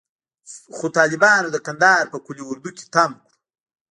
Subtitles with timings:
[0.75, 3.29] خو طالبانو د کندهار په قول اردو کښې تم کړو.